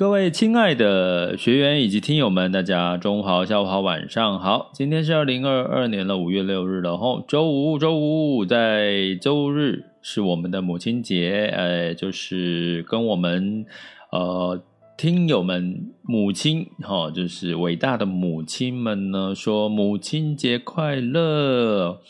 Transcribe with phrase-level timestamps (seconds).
[0.00, 4.70] 各位亲爱的学员以及听友们，大家中午好、下午好、晚上好。
[4.72, 13.66] 今天是二零二二年的五月六日了，吼，周五，周五，在周日是我们的母亲节，呃，就是跟我们
[14.10, 14.62] 呃
[14.96, 22.00] 听友们母亲，哈，就是伟大的母亲们呢，说母亲节快乐。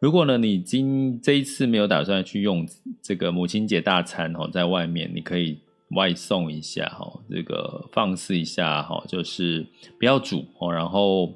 [0.00, 2.66] 如果呢，你今这一次没有打算去用
[3.02, 5.58] 这个母亲节大餐，哈，在外面你可以。
[5.90, 9.66] 外送一下哈，这个放肆一下哈，就是
[9.98, 11.34] 不要煮哦，然后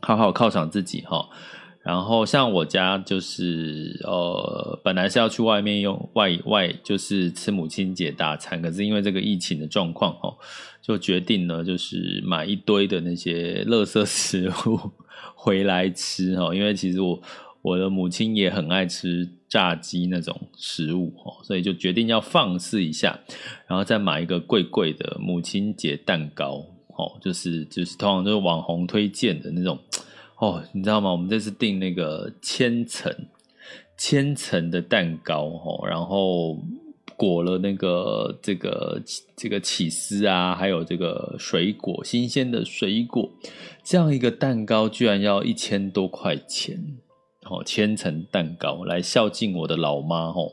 [0.00, 1.28] 好好犒赏自己哈。
[1.82, 10.34] 然后像我家就是呃，本来是要去外面用外外就是吃母亲节大餐，可是因为这个疫情的状况哈，
[10.82, 14.78] 就决定呢就是买一堆的那些垃圾食物
[15.36, 17.20] 回来吃哈，因为其实我。
[17.62, 23.18] 我的母亲也很爱吃炸鸡那种食物哦，所以就决定要放肆一下，
[23.66, 26.64] 然后再买一个贵贵的母亲节蛋糕
[26.96, 29.78] 哦，就是就是通常都是网红推荐的那种
[30.38, 31.10] 哦，你知道吗？
[31.12, 33.14] 我们这次订那个千层
[33.96, 36.58] 千层的蛋糕哦，然后
[37.16, 39.02] 裹了那个这个
[39.34, 43.30] 这个起司啊，还有这个水果新鲜的水果，
[43.82, 46.98] 这样一个蛋糕居然要一千多块钱。
[47.50, 50.52] 哦，千层蛋糕来孝敬我的老妈哦。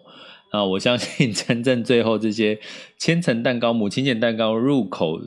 [0.52, 2.60] 那我相信 真正最后这些
[2.98, 5.20] 千层蛋糕、母亲节蛋糕入口，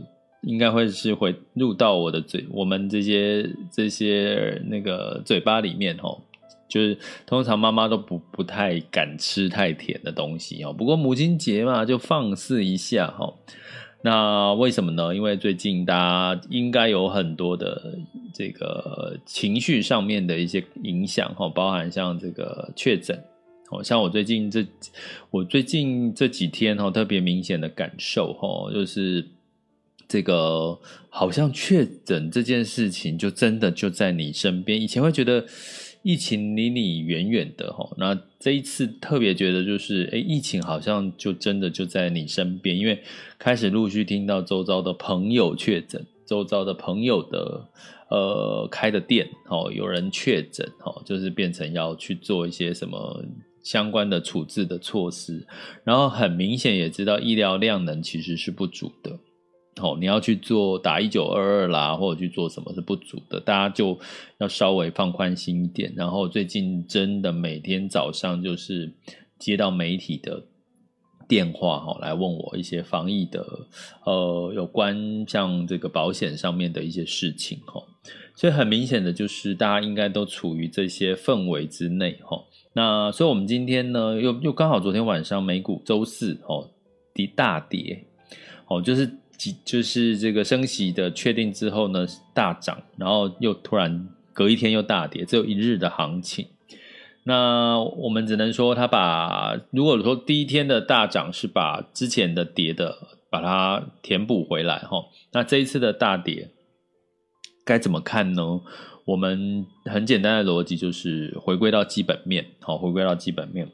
[0.43, 6.19] 应该会是会入到我的嘴，我们这些这些那个嘴巴里面哦。
[6.69, 10.73] 就是通常妈妈都不不太敢吃太甜的东西哦。
[10.73, 13.33] 不过母亲节嘛，就放肆一下哈。
[14.03, 15.15] 那为什么呢？
[15.15, 17.95] 因为最近大家应该有很多的
[18.37, 23.19] 这个情绪上面的一些影响哈，包含像这个确诊，
[23.71, 24.67] 哦，像我最近这
[25.31, 29.27] 我最近这几天哈，特别明显的感受哈，就是
[30.07, 35.47] 这个好像确诊这件事情就真的就在你身边，以前会觉得。
[36.03, 43.03] 疫情离你远远的哈，那这一次特别觉得就是，诶，疫情好像就真的就在你身边，因为
[43.41, 47.67] 开始陆续听到周遭的朋友确诊，周遭的朋友的
[48.09, 53.25] 呃开的店哦，有人确诊哦，就是变成要去做一些什么
[53.63, 55.47] 相关的处置的措施，
[55.85, 59.19] 然后很明显也知道医疗量能其实是不足的。
[59.83, 63.99] 哦，你要去做打一九二二啦，或者去做什么是不足的，大家就
[64.39, 65.93] 要稍微放宽心一点。
[65.95, 68.91] 然后最近真的每天早上就是
[69.39, 70.43] 接到媒体的
[71.29, 73.45] 电话，哈，来问我一些防疫的，
[74.05, 77.83] 呃，有关像这个保险上面的一些事情，哈。
[78.35, 82.43] 所以很明显的就是大家应该都处于这些氛围之内，哈。
[82.73, 86.69] 那所以我们今天呢，又又刚好昨天晚上美股周四，哦，
[87.15, 88.05] 的大跌，
[88.69, 89.19] 哦，就是。
[89.67, 96.47] 就是这个升息的确定之后呢，大涨，然后又突然隔一天又大跌，只有一日的行情。
[97.29, 102.97] 那我们只能说，他把如果说第一天的大涨是把之前的跌的
[103.29, 106.51] 把它填补回来哈，那这一次的大跌
[107.65, 108.61] 该怎么看呢？
[109.07, 113.73] 我们很简单的逻辑就是回归到基本面，好，回归到基本面，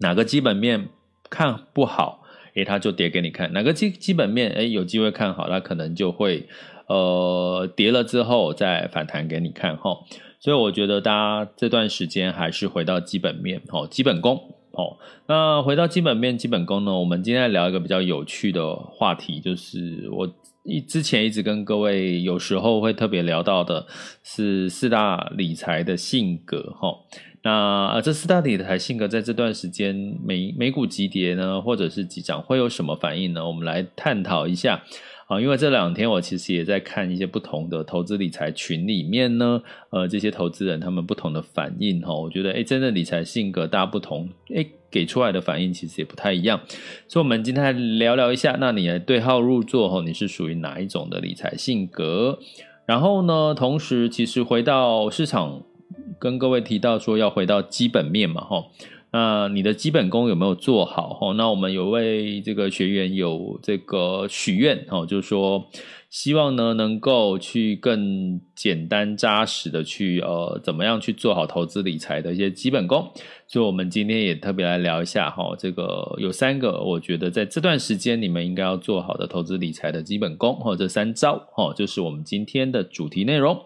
[0.00, 0.90] 哪个基本面
[1.30, 2.22] 看不好？
[2.54, 6.46] 诶，它就跌给你看，哪个基基本面诶有机会看好，它可能就会
[6.86, 10.00] 呃跌了之后再反弹给你看哈。
[10.44, 14.36] 所以我觉得大家这段时间还是回到基本面哦，基本功
[14.72, 14.98] 哦。
[15.26, 20.30] 那回到基本面、基本功呢，我们今天来聊一个比较有趣的话题，就是我
[20.62, 23.86] 一之前一直跟各位有时候会特别聊到的
[24.22, 26.94] 是四大理财的性格哈。
[27.42, 33.46] 那呃，这四大理财性格在这段时间美美股急跌呢，或者是急涨会有什么反应呢？
[33.46, 34.82] 我们来探讨一下。
[35.26, 46.60] 啊，因为这两天我其实也在看一些不同的投资理财群里面呢，呃，这些投资人他们不同的反应哈，我觉得诶真的理财性格大不同，诶给出来的反应其实也不太一样，
[47.08, 52.38] 所以我们今天来聊聊一下，那你来对号入座哈，你是属于哪一种的理财性格？
[52.84, 55.62] 然后呢，同时其实回到市场，
[56.18, 58.64] 跟各位提到说要回到基本面嘛，哈。
[59.16, 61.14] 那你的基本功有没有做好？
[61.14, 65.70] 哈，那我们有位这个学员有这个许愿，哈，就是说
[66.10, 73.08] 希望呢能够去更简单扎实的去呃，怎么样去做好投资理财的一些基本功。
[73.46, 83.56] 所以，我们今天也特别来聊一下，哈，这个有三个我觉得在这段时间你们应该要做好的投资理财的基本功，哈，这三招，哈，就是我们今天的主题内容。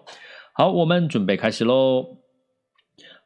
[0.53, 2.18] 好，我们准备开始喽。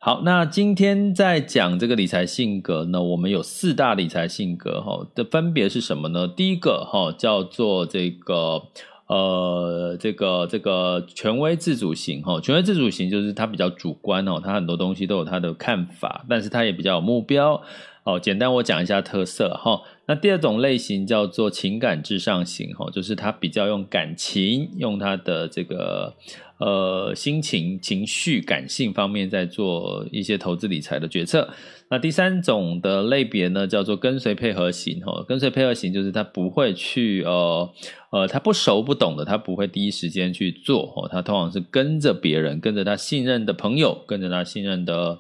[0.05, 6.27] 好，那今天在讲这个理财性格呢，我们有四大理财性格哈，的分别是什么呢？
[6.27, 8.61] 第一个哈叫做这个
[9.07, 17.63] 呃这个这个权威自主型哈，权威自主型就是他比较主观哦，他很多东西都有他的看法，但是他也比较有目标
[18.03, 18.19] 哦。
[18.19, 19.83] 简单我讲一下特色哈。
[20.07, 26.17] 那第二种类型叫做情感至上型哈，就是他比较用感情，用他的这个。
[26.65, 31.49] 呃，心情、情绪、感性方面在做一些投资理财的决策。
[31.89, 35.01] 那第三种的类别呢，叫做跟随配合型。
[35.01, 37.69] 哈，跟随配合型就是他不会去呃
[38.13, 40.93] 呃，他不熟不懂的，他不会第一时间去做。
[40.95, 45.19] 哦，他通常是跟着别人，跟着他信任的朋友，跟着他信任的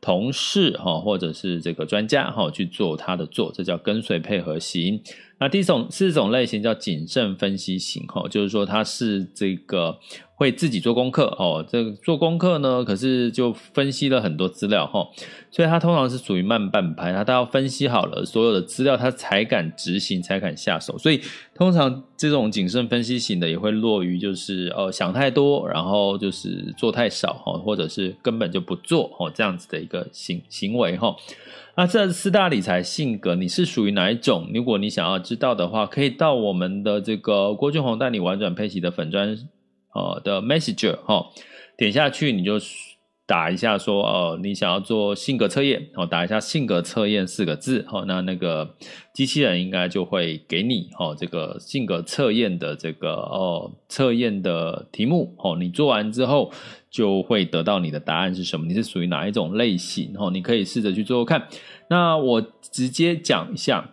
[0.00, 5.00] 同事，哈，或者是这个专家，哈，去做他的做，这叫跟随配合型。
[5.38, 9.98] 那第四种四种类型叫谨慎分析型，哈，就是说他是这个。
[10.36, 15.06] 会自己做功课哦，这做功课呢，可是就分析了很多资料哈，
[15.48, 20.98] 所以他通常是属于慢半拍，他都要分析好了所有的资料，他才敢执行，才敢下手。
[20.98, 21.20] 所以
[21.54, 31.14] 通常这种谨慎分析型的也会落于就是呃想太多，然后就是做太少哈，或者是根本就不做哦这样子的一个行行为哈。
[31.76, 34.50] 那这四大理财性格你是属于哪一种？
[34.54, 39.36] 如果你想要知道的话，可以到我们的这个郭俊宏带你玩转佩奇的粉砖。
[39.96, 41.26] 呃的 Messenger 哈，
[41.78, 42.58] 点下去你就
[43.26, 48.74] 打一下说，呃，你想要做性格测验，哦，打一下性格测验四个字，哦，那那个
[49.14, 56.52] 机器人应该就会给你，哦，这个性格测验的这个哦测验的题目，哦，你做完之后
[56.90, 61.48] 就会得到你的答案是什么，你是属于哪一种类型，哦，你可以试着去做做看。
[61.88, 63.90] 那我直接讲一下。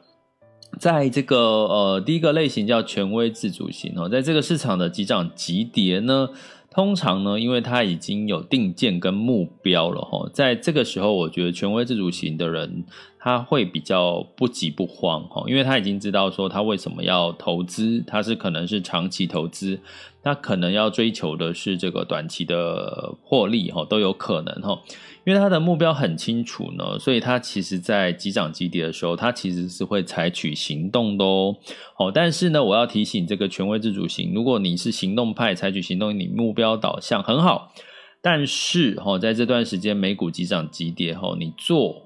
[0.80, 6.30] 在这个呃，第一个类型叫权威自主型哦，在这个市场的急涨急跌呢，
[6.74, 12.86] 通常呢，因为他已经有定见跟目标了哈，在这个时候，我觉得权威自主型的人
[13.24, 19.80] 他会比较不急不慌哈，因为他已经知道说他为什么要投资，他是可能是长期投资，
[20.24, 24.82] 他可能要追求的是这个短期的获利哈，都有可能哈。
[25.24, 31.56] 因为他的目标很清楚呢，所以他其实，在急涨急跌的时候，他其实是会采取行动的哦。
[31.96, 37.72] 好，但是呢，我要提醒这个权威自主型，如果你是行动派，采取行动，你目标导向很好，
[38.20, 42.02] 但是哈，在这段时间美股急涨急跌后，你做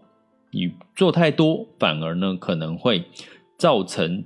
[0.55, 3.03] 你做太多，反而呢可能会
[3.57, 4.23] 造成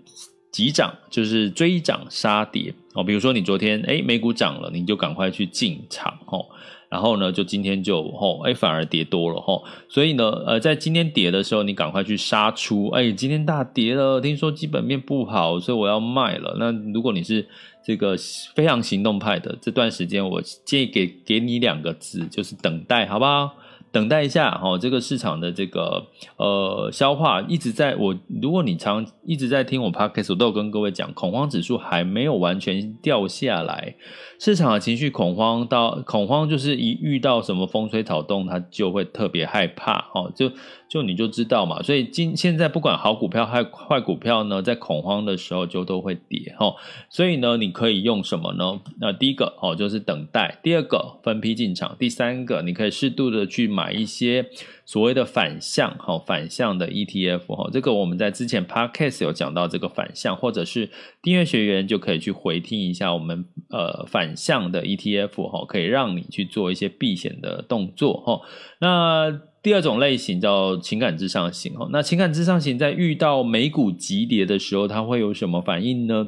[0.51, 3.03] 急涨，就是追涨杀跌哦。
[3.03, 6.45] 比如说你昨天诶美股涨了，你就赶快去进场哦。
[6.89, 16.55] 然后呢，就今天就吼，哎，反而跌多了吼，所以呢，呃，在今天跌的时候，你赶快去杀出，哎，今天大跌了，听说基本面不好，所以我要卖了。
[16.57, 17.47] 那如果你是
[17.85, 18.15] 这个
[18.55, 23.55] 非常行动派的，这段时间我建议给给你两个字，就是等待，好不好？
[23.91, 33.95] 等待一下，哈，这个市场的这个呃消化一直在我，如果你常一直在听我 podcast，我都有跟各位讲，恐慌指数还没有完全掉下来，
[34.39, 40.51] 市场的情绪恐慌到恐慌就是一遇到什么风吹草动，它就会特别害怕，哈，就。
[40.89, 46.73] 就你就知道嘛，所以今现在不管好股票还坏股票呢，在恐慌的时候就都会跌哈。
[47.11, 48.81] 所以呢，你可以用什么呢？
[48.99, 54.49] 那第一个哦，就是等待；第二个分批进场；第三个，你可以适度的去买一些
[54.89, 57.69] 所谓的反向哈，反向的 ETF 哈。
[57.71, 60.89] 这个我们在之前 Podcast 有讲到这个反向，或者是
[61.21, 68.41] 订阅学员就可以去回听一下我们呃反向的 ETF 哈，可以让你去做一些避险的动作哈。
[68.81, 76.25] 那第二种类型叫情感至上型哦，那情感至上型在遇到美股急跌的时候，它会有什么反应呢？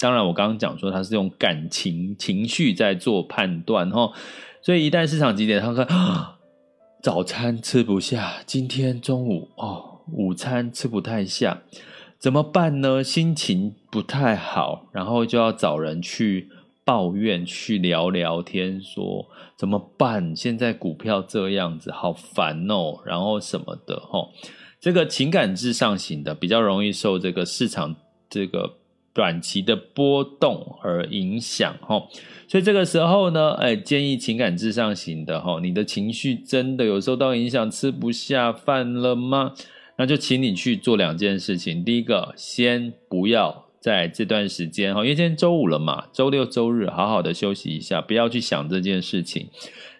[0.00, 4.10] 当然，我刚刚讲说它是用感情情绪在做判断哈，
[4.62, 5.86] 所以一旦市场急跌，他会
[7.02, 11.62] 早餐吃不下，今天中午哦，午餐吃不太下，
[12.18, 13.02] 怎么办呢？
[13.02, 16.50] 心情不太好，然后就要找人去
[16.84, 19.26] 抱怨，去聊聊天，说
[19.56, 20.36] 怎么办？
[20.36, 24.28] 现在股票这样子，好烦哦，然后什么的，哦，
[24.78, 27.96] 这个情感至上型的比较容易受这个市场
[28.28, 28.79] 这个。
[29.12, 32.06] 短期的波动而影响哈，
[32.46, 39.52] 所以这个时候呢，哎，建议情感至上型的哈，你的情绪真的有受到影响，吃不下饭了吗？
[39.96, 41.84] 那就请你去做两件事情。
[41.84, 49.48] 第一个，先不要在这段时间哈，因为今天周五了嘛，周六周日好好的休息一下，不要去想这件事情。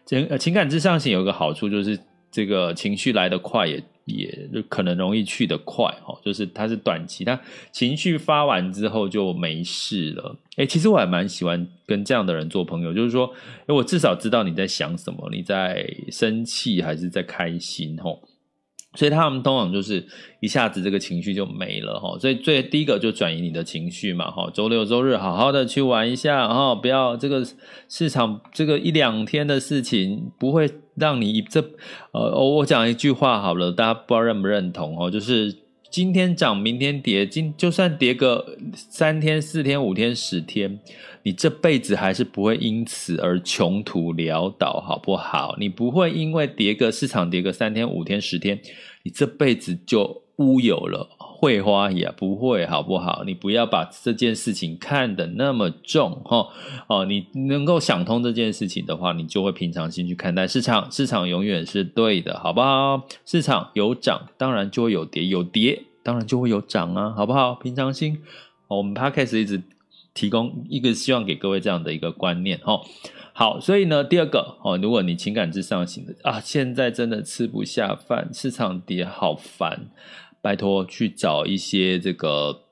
[0.06, 1.98] 情情感至上型有个好处就是，
[2.30, 3.82] 这个情绪来得快也。
[4.16, 7.40] 也可能容易去得快哈，就是它是短期，它
[7.72, 10.36] 情绪发完之后就没事了。
[10.56, 13.32] 诶，其实我还蛮喜欢跟这样的人做朋友，就是说，
[13.66, 18.22] 诶，我至少知道你在想什么，你在生气还是在开心吼。
[18.94, 20.04] 所以他们通常就是
[20.40, 27.46] 一下子这个情绪就没了哈，所以最第一个就转移你的情绪嘛哈，周六周日好好的去玩一下哈，不要这个
[27.88, 31.60] 市场这个一两天的事情不会让你这
[32.12, 35.54] 呃，我讲一句话好了，大家不知道认不认同哦，就是
[35.90, 40.78] 今天涨明天跌，今就算跌个三天四天五天十天。
[41.22, 45.56] 你这辈子还是不会因此而穷途潦倒，好不好？
[45.58, 48.58] 你不会因为跌个市场跌个三天五天十天，
[49.02, 51.08] 你这辈子就乌有了，
[51.40, 53.22] 会花也不会，好不好？
[53.24, 56.46] 你不要把这件事情看得那么重，哈
[56.86, 63.06] 哦，你能够想通这件事情的话，你就会平常心去看待市场，市场永远是对的，好不好？
[63.24, 67.54] 市场有涨，当然就会有跌，有跌当然就会有涨啊，好不好？
[67.54, 68.20] 平常心，
[68.68, 69.62] 我们 Podcast 一直。
[70.12, 72.80] 提供一个希望给各位这样的一个观念哦，
[73.32, 79.88] 好，所以呢，第二个哦，如果你情感至上型的啊，现在真的吃不下饭，市场跌好烦，
[80.42, 82.62] 拜托去找一些这个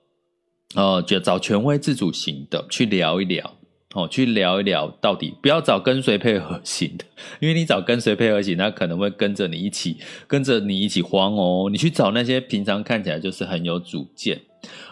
[0.74, 3.54] 呃，就找权威自主型的去聊一聊
[3.94, 7.04] 哦，去聊一聊到底，不要找跟随配合型的，
[7.40, 9.96] 因为你找跟随配合型，他可能会跟着你一起
[10.26, 14.42] 跟着你一起慌哦，你去找那些平常看起来就是很有主见。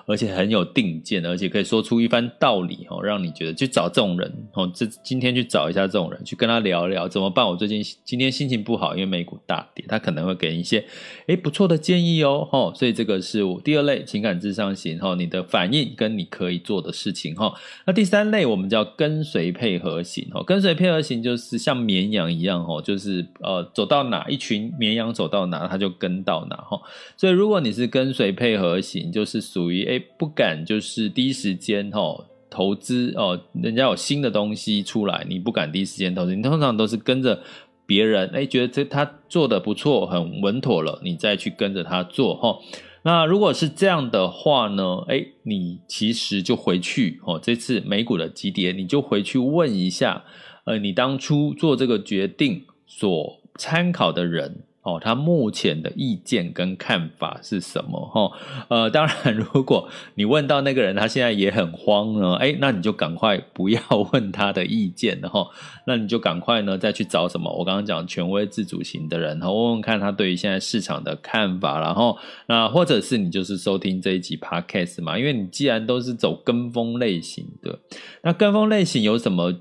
[0.06, 7.44] 而且很有定见，而且可以说出一番道理哦，让你觉得去找这种人哦，这今天去找一下这种人，去跟他聊聊怎么办？
[7.44, 10.84] 我最近今天心情不好，因为美股大跌，他可能会给你一些
[11.26, 17.52] 诶不错的建议哦，吼，所以这个是我第二类情感智商型哈，你的反应跟你可以做的事情哈。
[17.84, 26.80] 那第三类我们叫跟随配合型哦，跟随配合型就是像绵羊一样哦，就是呃走到哪一群绵羊走到哪，他就跟到哪哈。
[27.16, 29.96] 所以如果你是跟随配合型，就是属于诶。
[29.99, 37.43] 不敢就是第一时间哈投资哦，人家有新的东西出来，你不敢第一时间投资，你通常都是跟着
[37.85, 42.59] 别人，哎，觉得这他做的不错，很稳妥了，你再去跟着他做哈。
[43.03, 50.25] 那如果是这样的话呢，哎，你其实就回去哦，这次美股的急跌，你就回去问一下，
[50.65, 54.62] 呃，你当初做这个决定所参考的人。
[54.87, 58.00] 哦，他目前的意见跟看法是什么？
[58.07, 58.31] 哈，
[58.69, 63.81] 呃，当然， 如果你问到那个人，他现在也很慌呢，哎，那你就赶快不要
[64.12, 65.50] 问他的意见，然后，
[65.88, 67.52] 那你就赶快呢再去找什么？
[67.52, 72.16] 我刚刚讲权威自主型的人，然后问问看他对于现在市场的看法，然后，
[72.47, 77.81] 那或者是你就是收听这一集 Podcast 嘛，因为你既然都是走跟风类型的，
[78.23, 79.52] 那跟风类型有什么？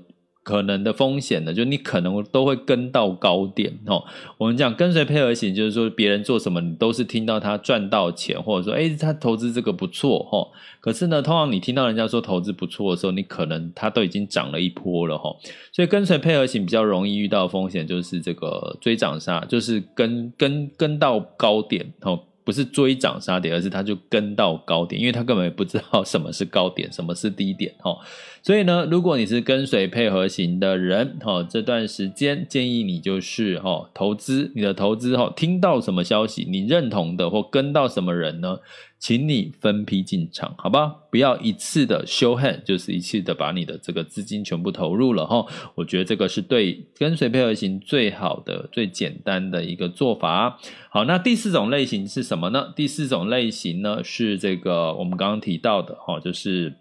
[0.46, 4.04] 可能的风险呢，就你可能都会跟到高点哦。
[4.38, 10.46] 我们讲跟随配合型，就是说别人做什么，你都是听到他赚到钱，或者说诶他投资这个不错哈。
[10.78, 15.34] 可是呢，通常你听到人家说投资不错的时候，你可能他都已经涨了一波了哈。
[15.72, 22.20] 所以跟随配合型比较容易遇到风险，就是这个追涨杀，就是跟跟跟到高点哦。
[22.46, 27.98] 不是追涨杀跌，而是他就跟到高点，因为他根本不知道什么是高点，什么是低点，哈。
[28.40, 38.60] 所以呢，如果你是跟随配合型的人，哈，这段时间建议你就是哈，投资你的投资哈，听到什么消息你认同的或跟到什么人呢？
[39.06, 40.92] 请你分批进场，好吧？
[41.12, 45.46] 不要一次的 show hand，就是一次的把你的这个资金全部投入了哈。
[45.76, 50.58] 我觉得这个是对跟随配合型最好的、最简单的一个做法。
[50.90, 52.72] 好，那第四种类型是什么呢？
[52.74, 56.74] 第四种类型呢是这个我们刚刚提到的哈，就是。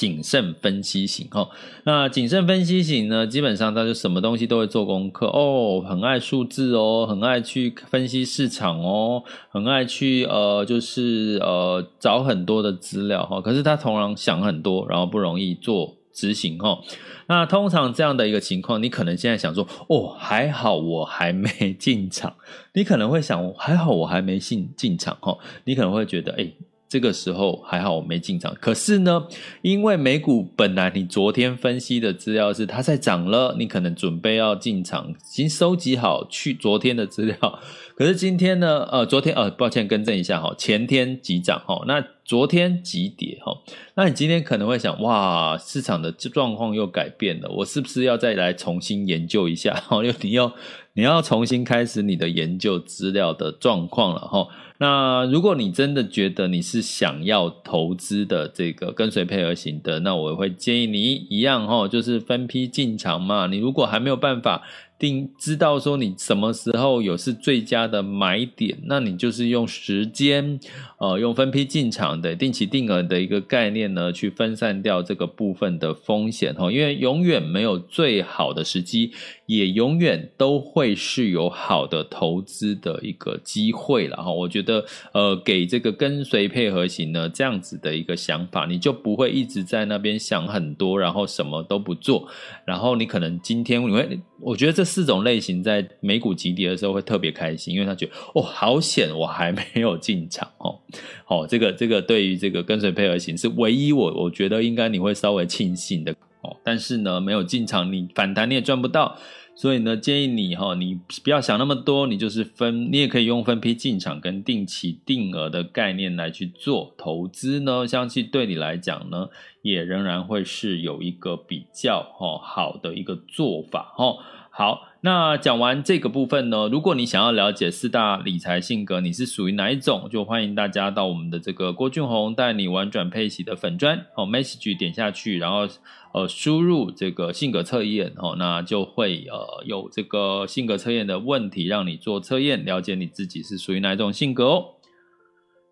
[0.00, 1.50] 谨慎分析型哈，
[1.84, 13.42] 那谨慎分析型呢，基本上他就什么东西都会做功课哦，很爱数字哦，很爱去分析市场哦，很爱去呃，就是呃找很多的资料哈。
[13.42, 16.78] 可是他通常想很多，然后不容易做执行哈。
[17.26, 22.36] 那通常这样的一个情况，你可能现在想说，哦，还好我还没进场。
[22.72, 25.36] 你可能会想，还好我还没进进场哈。
[25.64, 26.50] 你可能会觉得，哎。
[26.90, 29.28] 这个时候还好我没进场，可是呢，
[29.62, 37.36] 因为美股本来你昨天分析的资料是它在涨了，你可能准备要进场，已经收集好去昨天的资料，
[37.94, 43.56] 可是今天呢，呃，昨天呃，抱歉更正一下哈，前天急涨哈，那昨天急跌哈，
[43.94, 49.72] 那你今天可能会想，哇，市场的状况又改变了，我是不是要再来重新研究一下？
[49.86, 50.52] 哈，又你要
[50.94, 54.48] 你要重新开始你的研究资料的状况了哈。
[54.80, 63.46] 那如果你真的觉得你是想要投资的这个跟随配合型的，那我会建议你一样哦，就是分批进场嘛。
[63.46, 64.62] 你如果还没有办法。
[65.00, 70.60] 定知道说你什么时候有是最佳的买点，那你就是用时间，
[70.98, 79.12] 呃，用分批进场的定期定额的一个概念呢，去分散掉这个部分的风险哈，因为永远没有最好的时机，
[79.46, 84.30] 也永远都会是有好的投资的一个机会了哈。
[84.30, 92.28] 我觉得，呃，给这个跟随配合型呢这样子的一个想法，你就不会一直在那边想很多，然后什么都不做，
[92.66, 94.20] 然后你可能今天你会。
[94.42, 100.78] 我觉得这四种类型在美股急跌的时候会特别开心，因为他觉得哦，好险，我还没有进场哦。
[101.24, 106.56] 好、哦，这个这个对于这个跟随配合型是唯一我我觉得应该你会稍微庆幸的哦。
[106.64, 109.16] 但是呢，没有进场，你反弹你也赚不到，
[109.54, 117.86] 所以呢，建议你哈、哦，你不要想那么多，你就是分，你也可以用分批进场跟定期定额的概念来去做投资呢。
[117.86, 119.28] 相信对你来讲呢。
[119.62, 124.16] 也仍然会是有一个比较哦好的一个做法哦。
[124.60, 135.66] 好，那讲完这个部分呢，如果你想要了解四大理财性格，你是属于哪一种，就欢迎大家到我们的这个郭俊宏带你玩转配息的粉专哦，message 点下去，然后
[136.12, 144.74] 呃输入这个性格测验哦，那就会呃有这个性格测验的问题让你做测验，了解你自己是属于哪一种性格哦。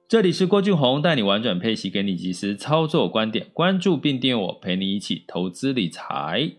[0.09, 6.53] 这里是郭俊宏带你玩转配息，给你及时操作观点，关注并订阅我，陪你一起投资理财。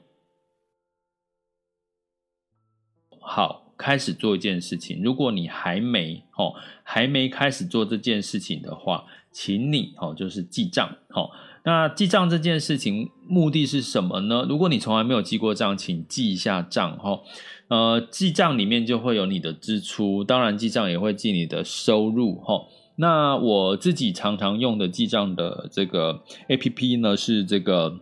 [3.32, 5.04] 好，开始做一件事情。
[5.04, 10.90] 如果你还没哦，还没开始做这件事情的话，请你哦，就是记账。
[11.10, 11.30] 哦，
[11.64, 14.48] 那记账这件事情目的是什么呢？
[14.50, 16.98] 如果你从来没有记过账，请记一下账。
[16.98, 17.20] 哈，
[17.68, 22.34] 呃，记账里面就会有你的支出，当然记账也会记你的收入。
[22.42, 22.66] 哈。
[22.96, 28.00] 那我自己常常用的记账的这个 APP 呢，是这个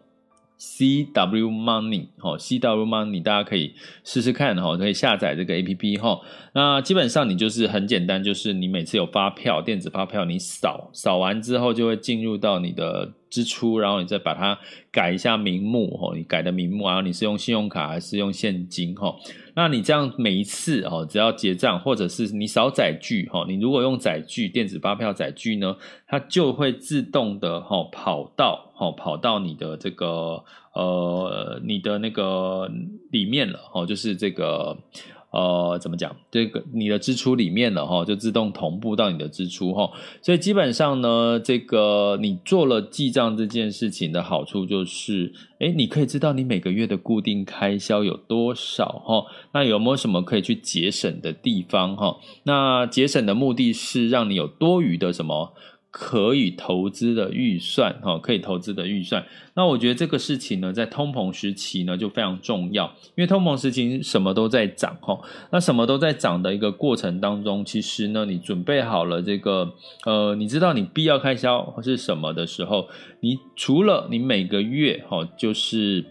[0.59, 6.19] CW Money 哈，CW Money 大家可以试试看哈，可以下载这个 APP 哈。
[6.53, 14.57] 那基本上你就是很简单，就是你每次有发票，电子发票，你扫扫完之后就会进入到你的支出，然后你再把它
[14.91, 19.15] 改一下名目哈，你改的名目，然后你是用信用卡还是用现金哈？
[19.57, 25.75] 那你这样每一次哦，只要结账或者是你扫载具哈，你如果用载具电子发票载具呢，
[26.07, 30.43] 它就会自动的哈跑到哈跑到你的这个
[30.73, 32.69] 呃你的那个
[33.09, 34.77] 里面了哦，就是这个。
[35.37, 36.15] 呃，怎么讲？
[36.31, 39.87] 这个你的支出里面了哈，就自动同步到你的支出哈。
[40.23, 49.25] 所以基本上呢，这个你做了记账这件事情的好处就是，诶，你可以知道你每个月的固定开销有多少哈。
[49.53, 52.17] 那有没有什么可以去节省的地方哈？
[52.41, 55.53] 那节省的目的是让你有多余的什么？
[55.99, 59.25] 可以投资的预算，哈，可以投资的预算。
[59.55, 65.19] 那我觉得这个事情呢，在通膨时期呢，就非常重要，因为通膨时期什么都在涨，哈。
[65.49, 69.73] 那什么都在涨的一个过程当中，其实呢，你准备好了这个，
[70.05, 72.87] 呃，你知道你必要开销是什么的时候，
[73.21, 76.05] 你除了你每个月，哈，就是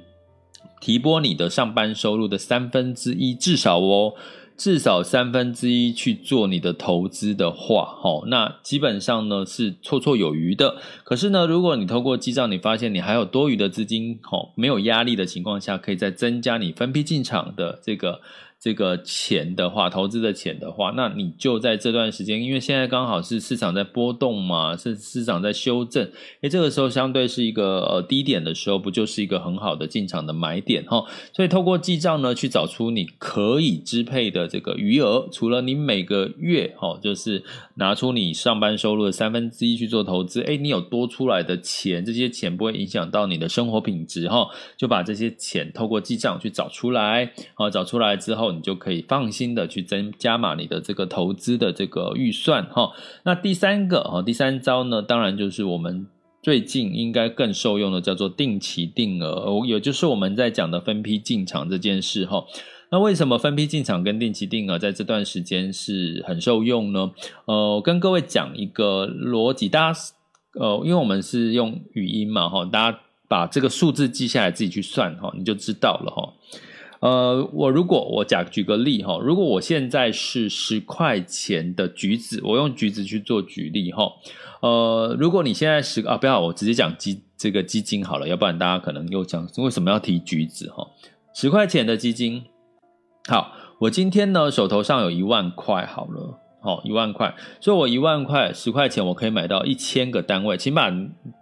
[0.80, 4.14] 提拨你的上班收入的三分之一，至少哦。
[4.56, 10.76] 至少三分之一去做你的投资的话，齁，那基本上呢是绰绰有余的。
[11.04, 18.20] 可是呢，如果你透过记账，你发现你还有多余的资金，齁，没有压力的情况下，可以再增加你分批进场的这个。
[18.58, 31.04] 这个钱的话，投资的钱的话，那你就在这段时间，因为现在刚好是市场在波动嘛，是市场在修正，诶，这个时候相对是一个呃低点的时候，不就是一个很好的进场的买点哈？
[31.32, 48.55] 所以透过记账呢，去找出你可以支配的这个余额，除了你每个月哈，就是拿出你上班收入的三分之一去做投资，诶，你有多出来的钱，这些钱不会影响到你的生活品质哈，就把这些钱透过记账去找出来，好，找出来之后。
[48.56, 52.90] 你就可以放心的去增加码你的这个投资的这个预算哈。
[53.24, 56.06] 那第三个哈，第三招呢，当然就是我们
[56.42, 62.44] 最近应该更受用的叫做定期定额，也就是我们在讲的分批进场这件事哈。
[62.88, 67.10] 那为什么分批进场跟定期定额在这段时间是很受用呢？
[67.46, 70.00] 呃，跟各位讲一个逻辑，大家
[70.54, 76.32] 呃，因为我们是用语音嘛哈，大家把这个数字记下来自己去算哈，你就知道了哈。
[77.06, 84.10] 呃，我如果我假举个例哈，如果我现在是十块钱的橘子，我用橘子去做举例哈。
[84.60, 90.84] 呃，如果你现在十啊，不要，我直接讲基这个基金好了，要不然大家可能又讲为什么要提橘子哈？
[91.32, 92.42] 十块钱的基金。
[93.28, 100.92] 好，我今天呢手头上有一万块，好了，好一万块，所以我一万块十块钱，我可以买到一千个单位，请把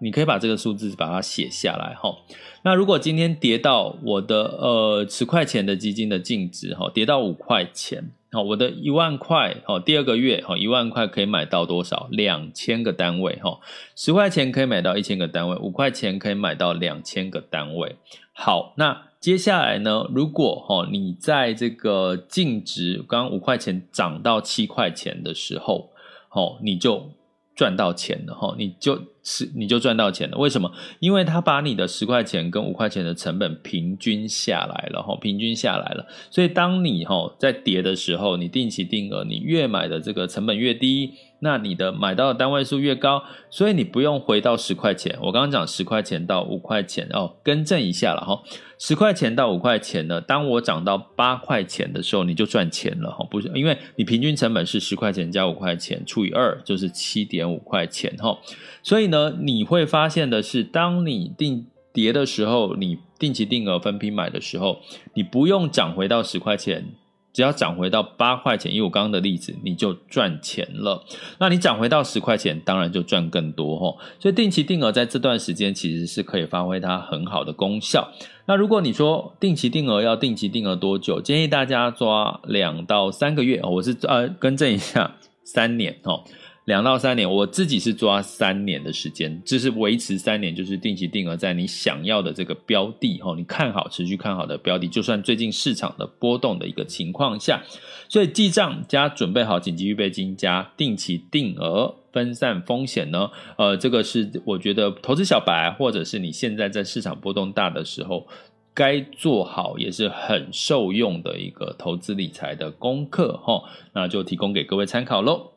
[0.00, 2.14] 你可以把这个数字把它写下来哈。
[2.62, 12.08] 那如果今天跌到我的呃十块钱的基金的净值哈，跌到五块钱，好，我的一万块，好，第二个月哈一万块可以买到多少？
[12.10, 13.58] 两千个单位哈，
[13.96, 17.96] 十块钱可以买到一千个单位，五块钱可以买到两千个单位。
[18.34, 19.02] 好，那。
[19.24, 25.88] 接下来呢，如果哈你在这个净值刚刚五块钱涨到七块钱的时候，
[26.28, 27.10] 哦，你就
[27.56, 30.38] 赚到钱了哈，你就是你就赚到钱了。
[30.38, 30.70] 为什么？
[31.00, 36.06] 因为他把你的十块钱跟五块钱的成本平均下来了哈，平均下来了。
[36.30, 41.14] 所以当你哈在跌的时候，你定期定额，你越买的这个成本越低。
[41.40, 45.14] 那你的买到的单位数越高，所以你不用回到十块钱。
[45.20, 48.42] 我刚刚讲十块钱到五块钱哦，更正一下了哈，
[48.78, 58.38] 十块钱到五块钱呢，当我涨到八块钱的时候，你就赚钱了哈，不是因为你平均成本是十块钱加五块钱除以二就是七点五块钱哈，
[58.82, 64.80] 所以呢，你会发现的是，当你定跌的时候，你定期定额分批买的时候，
[65.14, 66.94] 你不用涨回到十块钱。
[67.32, 71.04] 只要涨回到八块钱，因为我刚刚的例子，你就赚钱了。
[71.40, 73.98] 那你涨回到十块钱，当然就赚更多。
[74.20, 78.08] 所以定期定额在这段时间其实是可以发挥它很好的功效。
[78.46, 81.20] 那如果你说定期定额要定期定额多久？
[81.20, 83.60] 建议大家抓两到三个月。
[83.64, 86.22] 我是呃更正一下，三年哦。
[86.64, 97.62] 两到三年，我自己是抓三年的时间，就是维持三年，就是定期定额在你想要的这个标的哈，你看好、持续看好的标的，就算最近市场的波动的一个情况下，
[98.08, 108.26] 所以记账加准备好紧急预备金加定期定额分散风险呢，呃，这个是我觉得投资小白或者是你现在在市场波动大的时候
[108.72, 115.50] 该做好也是很受用的一个投资理财的功课哈，那就提供给各位参考喽。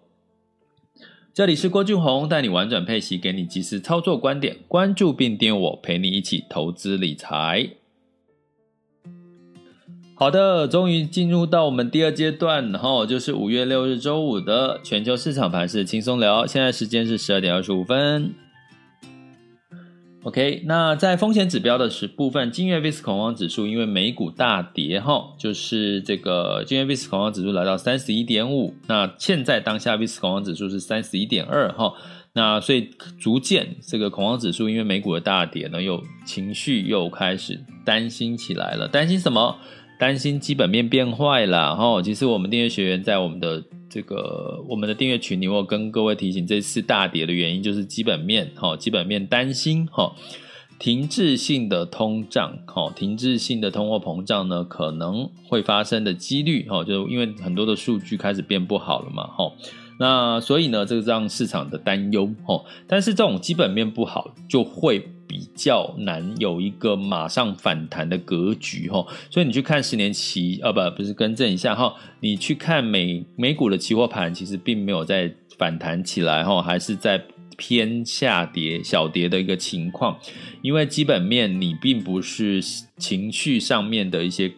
[1.38, 4.58] 这里是郭俊宏，带你玩转配息，给你及时操作观点。
[4.68, 7.70] 关注并点我，陪你一起投资理财。
[10.16, 16.48] 好的，终于进入到我们第二阶段，然后就是五月六日周五的全球市场盘势轻松聊。
[16.48, 18.34] 现在时间是十二点二十五分。
[20.28, 31.94] OK，那在风险指标的是部分，今月 VIX 恐慌指数因为美股大跌哈，就是这个今日 VIX 恐慌指数来到三十一点五，那现在当下 VIX 恐慌指数是三十一点二哈，
[32.34, 39.56] 那所以逐渐这个恐慌指数因为美股的大跌呢，又情绪又开始担心起来了，担心什么？
[39.98, 42.02] 担心基本面变坏了哈。
[42.02, 43.64] 其实我们订阅学员在我们的
[43.98, 50.16] 这个我们的订阅群里，我跟各位提醒，这次大跌的原因就是基本面哈，基本面担心哈，
[50.78, 59.52] 停滞性的通胀哈，停滞性的通货膨胀呢可能会发生的几率哈，就因为很多的数据开始变不好了嘛哈，
[60.00, 65.08] 那所以呢，这个让市场的担忧哈，但是这种基本面不好就会。
[65.28, 77.22] 比较难有一个马上反弹的格局哈，所以你去看十年期啊，不不是更正一下哈，你去看美美股的期货盘，其实并没有在反弹起来哈，还是在
[77.58, 80.18] 偏下跌小跌的一个情况，
[80.62, 82.62] 因为基本面你并不是
[82.98, 84.50] 情绪上面的一些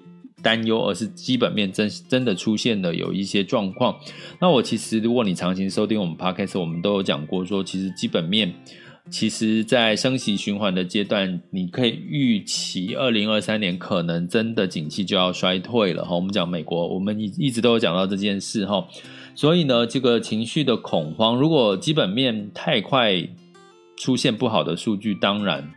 [0.43, 3.97] 担忧，而是基本面真真的出现了有一些状况。
[4.39, 8.53] 那我其实如果你长期收听我们 Podcast，我们都有讲过说，其实基本面。
[9.09, 16.15] 其实，在升息循环的阶段，你可以预期二零二三年可能真的景气就要衰退了哈。
[16.15, 18.87] 我们讲美国，我们一一直都有讲到这件事哈。
[19.33, 23.27] 所以呢，这个情绪的恐慌，如果基本面太快
[23.97, 25.71] 出现不好的数据，当然。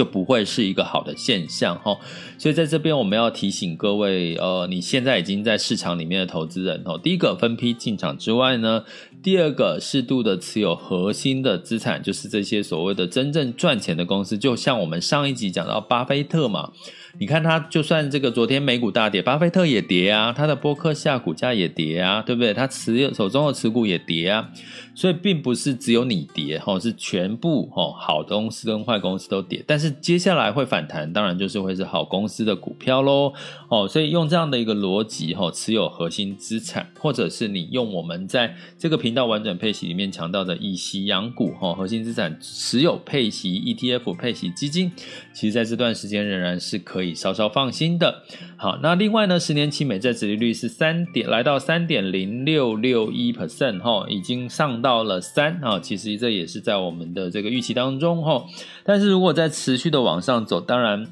[0.00, 1.94] 就不会是一个好的现象哈，
[2.38, 8.82] 所以在这边我们要提醒各位，呃，你现在已经在市场里面的投资人哦，第一个分批进场之外呢，
[9.22, 16.72] 第二个适度的持有核心的资产，就是这些所谓的真正赚钱的公司，就像我们上一集讲到巴菲特嘛，
[17.18, 22.54] 你看他就算这个昨天美股大跌，巴菲特也跌啊，他的波克夏股价也跌啊，对不对？
[22.54, 24.50] 他持有手中的持股也跌啊，
[24.94, 33.32] 所以并不是只有你跌哈，是全部哈好公司跟坏公司都跌，但是接下来会反弹，当然就是会是好公司的股票喽
[33.68, 44.92] 哦，所以用这样的一个逻辑哈，持有核心资产，或者是你用我们在这个频道完整配息里面强调的以息养股哈，核心资产持有配息 ETF 配息基金，
[45.34, 48.22] 其实在这段时间仍然是可可以稍稍放心的。
[48.58, 58.44] 好，那另外呢，十年期美债殖利率是三点来到三点零六六一 percent 哈，已经上到了三啊，其实这也是在我们的这个预期当中哈。
[58.84, 61.06] 但是如果在持续的往上走，当然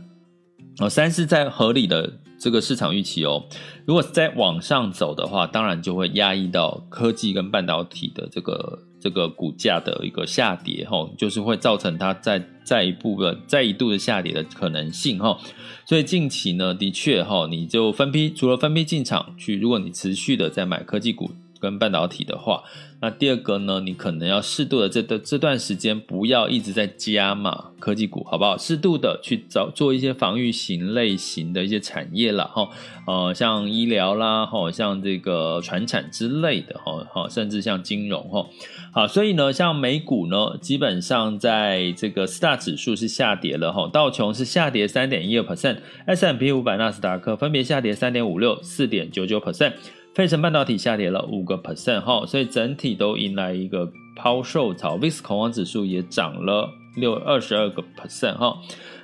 [0.78, 3.46] 哦，三是在合理的这个市场预期哦。
[3.86, 8.80] 如果再往上走的话，当然就会压抑到科技跟半导体的这个。
[9.00, 15.38] 这个股价的一个下跌，哈，就是会造成它再再一步的再一度的下跌的可能性，哈。
[15.86, 22.62] 所以近期呢，的确，哈，你就分批，除了分批进场去，如果你持续的在买科技股跟半导体的话。
[23.00, 28.58] 那第二个呢，你可能要适度的这段这段时间不要一直在加码科技股，好不好？
[28.58, 32.68] 适度的去找做一些防御型类型的一些产业啦，哈，
[33.06, 38.48] 呃，像医疗啦，哈，像这个传产之类的，哈，哈，甚至像金融，哈，
[38.90, 49.74] 好，所以呢，像美股呢，基本上在这个四大指数是下跌了，哈，道琼是下跌三点一二 percent，S&P 五百纳斯达克分别下跌三点五六、四点九九 percent。
[50.18, 54.98] 费城半导体下跌了五个 percent 哈，所以整体都迎来一个抛售潮。
[54.98, 58.58] VIX 恐慌指数也涨了六二十二个 percent 哈。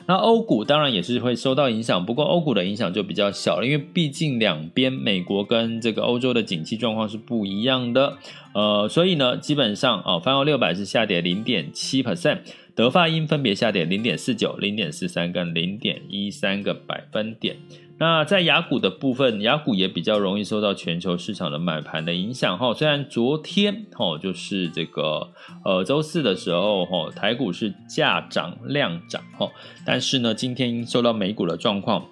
[0.06, 8.18] 那欧股当然也是会受到影响，不过欧股的影响就比较小了，因为毕竟两边美国跟这个欧洲的景气状况是不一样的。
[8.52, 12.40] 呃，所以呢，基本上啊，泛欧六百是下跌零点七 percent，
[12.74, 17.54] 德法英分别下跌零点四九、零点四三跟零点一三个百分点。
[17.98, 22.74] 那在雅股的部分，雅股也比较容易受到全球市场的买盘的影响哈。
[22.74, 25.30] 虽然昨天哈，就是这个
[25.64, 29.48] 呃周四的时候哈，台股是价涨量涨哈，
[29.86, 32.04] 但是呢，今天受到美股的状况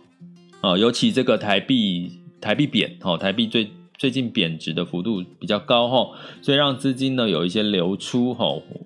[0.61, 3.71] 啊，尤其这个台币台币贬哈，台币最。
[3.99, 8.45] 最近贬值的幅度比较高哈，所以让资金呢有一些流出哈，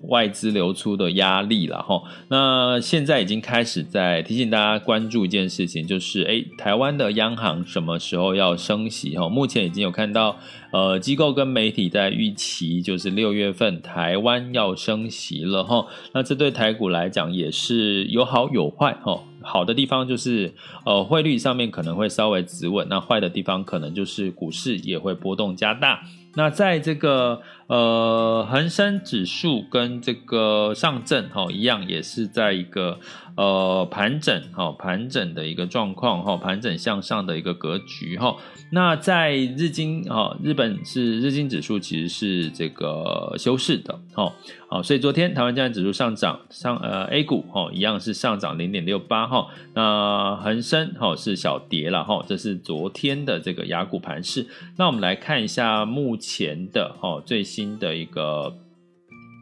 [0.09, 2.03] 外资流出的压力了哈。
[2.29, 9.27] 那现在已经开始在提醒大家关注一件事情，就是哎，台湾的央行什么时候要升息哈？
[9.29, 10.37] 目前已经有看到
[10.71, 15.87] 呃机构跟媒体在预期，就是六月份台湾要升息了哈。
[16.13, 19.23] 那这对台股来讲也是有好有坏哈。
[19.47, 20.53] 好的地方就是，
[20.85, 26.03] 呃，汇率上面可能会稍微止稳，那坏的地方可能就是股市也会波动加大。
[26.35, 33.01] 那在这个呃恒生指数跟这个上证哈一样，也是在一个
[33.37, 38.37] 呃盘整哈盘整的一个状况哈盘整向上的一个格局哈。
[38.71, 44.33] 那在日经哈日本是日经指数其实是这个休市的哈
[44.69, 49.47] 好，所以昨天台湾加权指数上涨上呃 A 股哈一样是上涨零点六八哈。
[49.75, 54.47] 那恒生哈是小跌了哈，这是昨天的这个雅股盘势。
[54.77, 56.67] 那我们来看一下目前。
[56.73, 58.55] 的哈最新的一个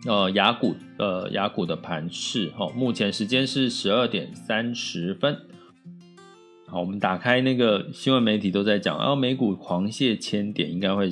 [0.06, 5.36] 呃雅股呃雅股的盘势哈，目前时间是十二点三十分。
[6.68, 11.10] 好，我们打开那个新闻媒体都在讲，然后美股狂泻千点，应该会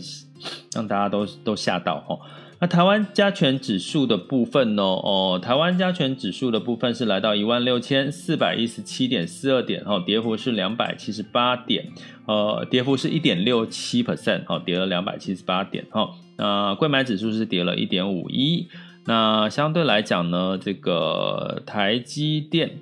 [0.72, 2.16] 让大家都都吓到哈。
[2.60, 4.84] 那台湾加权指数的部分呢？
[4.84, 11.88] 哦，台湾加权指数的部分是来到一万六千四百一十七点四二点，哈，跌幅是两百七十八点，
[12.26, 16.08] 呃，跌幅是一点六七 percent，哈，跌了两百七十八点，哈。
[16.42, 18.66] 呃，贵买指数是跌了一点五一，
[19.05, 22.78] 那相对来讲呢，这个台积电。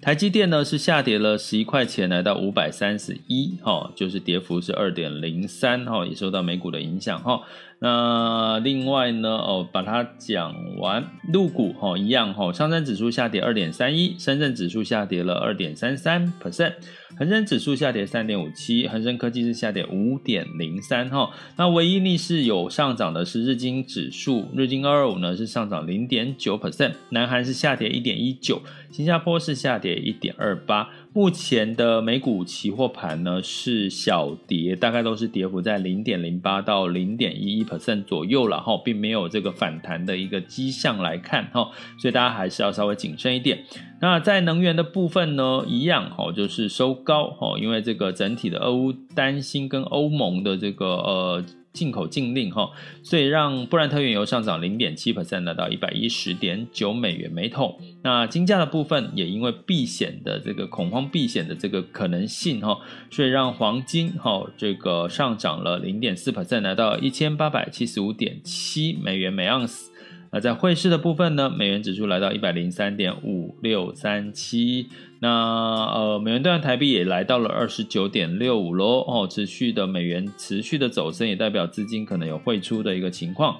[0.00, 7.42] 台积电呢是下跌了十一块钱，来到五百三十一，哈，就是跌幅是二点零三，哈，也受到美股的影响，哈。
[7.84, 16.72] 那另外呢，哦，把它讲完，陆股哈一样哈，上证指数下跌二点三一，深圳指数下跌了二点三三 percent，
[17.18, 21.28] 恒生指数下跌三点五七，恒生科技是下跌五点零三哈。
[21.58, 30.88] 那唯一逆势有上涨的是日经指数，日经二二五呢是上涨零点九 percent，南韩是下跌一点一九，新加坡是下跌一点二八。
[31.16, 43.64] 目前的美股期货盘呢是小跌，大概都是跌幅在零点零八到零点一一 percent 左右了哈，并没有这个反弹的一个迹象来看哈，所以大家还是要稍微谨慎一点。
[44.00, 51.44] 那在能源的部分呢，一样哈，就是收高哈，因为这个整体的俄乌担心跟欧盟的这个呃。
[51.74, 52.70] 进口禁令哈，
[53.02, 57.78] 所以让布兰特原油上涨零点七 percent，来到一百一十点九美元每桶。
[58.02, 62.78] 那金价的部分也因为避险的这个恐慌避险的这个可能性哈，
[63.10, 69.90] 所以让黄金哈这个上涨了零点四 percent，来到一千八百七十五点七美元每盎司。
[70.34, 74.88] 那在汇市的部分呢，美元指数来到一百零三点五六三七。
[75.20, 83.56] 那呃，美元兑换台币也来到了二十九点六五喽哦，持续的美元持续的走升，也代表资金可能有汇出的一个情况。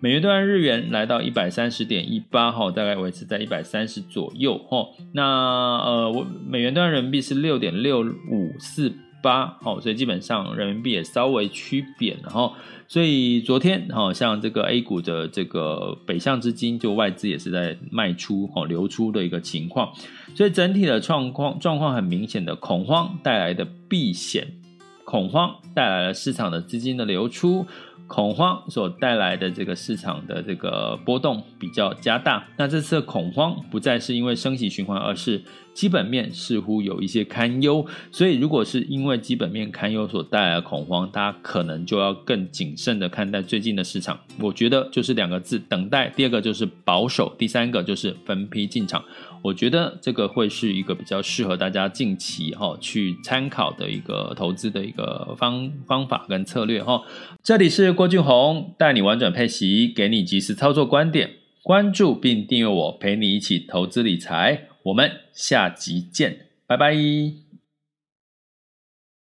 [0.00, 4.86] 美元兑换日元来到一百三十点一八哈，大概维持在一百三十左右哈。
[5.14, 12.52] 那呃，我美元兑换人民币是六点六五四八，哦，所以基本上人民币也稍微趋贬，然后。
[12.90, 19.92] 所以昨天，好像这个 A 股的这个北向资金，就外资也是在卖出、哦流出的一个情况。
[20.34, 24.54] 所以整体的状况状况很明显的恐慌带来的避险，
[25.08, 27.64] 恐慌带来了市场的资金的流出。
[28.06, 35.42] 恐慌所带来的这个市场的这个波动比较加大，那这次的恐慌不再是因为升息循环，而是
[35.74, 37.84] 基本面似乎有一些堪忧。
[38.10, 44.18] 所以，如果是因为基本面堪忧所带来的恐慌，大家可能就要更谨慎的看待最近的市场。
[44.40, 46.08] 我觉得就是两个字：等待。
[46.16, 49.04] 第二个就是保守，第三个就是分批进场。
[49.42, 57.02] 我觉得这个会是一个比较适合大家近期哈去参考的一个投资的一个方方法跟策略哈。
[57.42, 61.30] 这里是郭俊宏带你玩转配息，给你及时操作观点，
[61.62, 64.68] 关注并订阅我，陪你一起投资理财。
[64.84, 67.47] 我们下集见，拜拜。